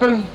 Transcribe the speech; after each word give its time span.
You 0.00 0.33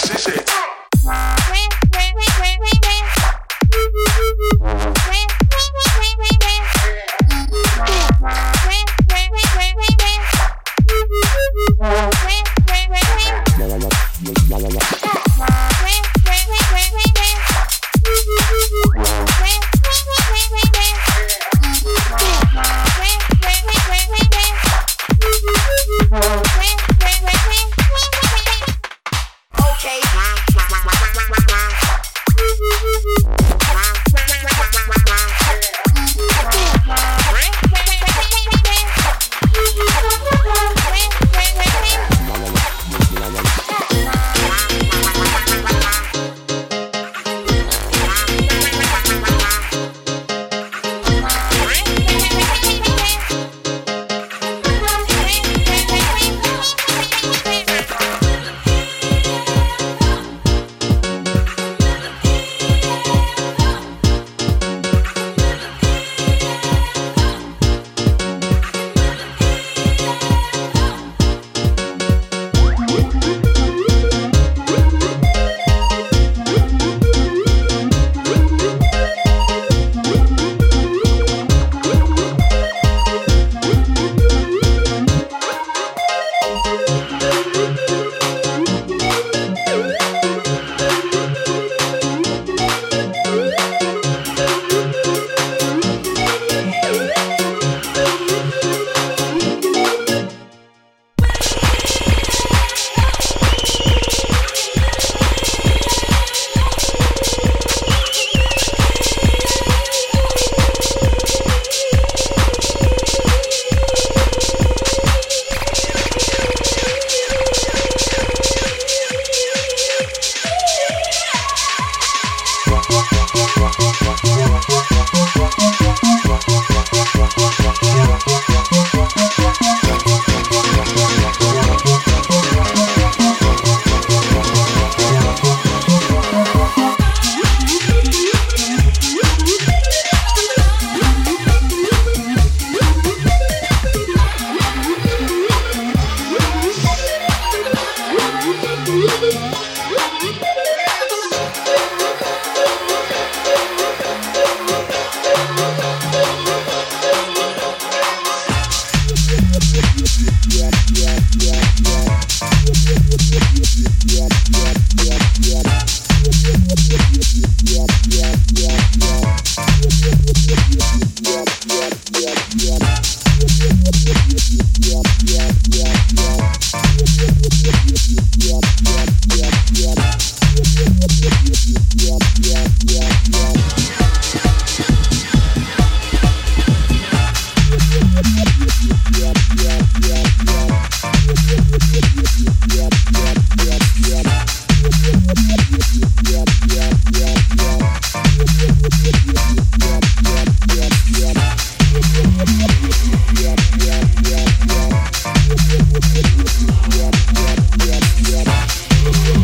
Sisi. 0.00 0.39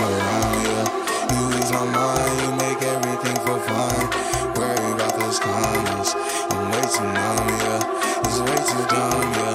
around. 0.00 0.88
You 1.32 1.58
ease 1.58 1.72
my 1.72 1.84
mind, 1.84 2.40
you 2.42 2.50
make 2.56 2.82
everything 2.82 3.36
feel 3.44 3.60
fine. 3.60 4.08
Those 5.18 5.38
comments, 5.40 6.14
I'm 6.50 6.70
way 6.70 6.82
too 6.94 7.04
numb, 7.04 7.48
yeah. 7.48 7.80
It's 8.24 8.38
way 8.40 8.56
too 8.68 8.84
dumb, 8.94 9.32
yeah. 9.32 9.51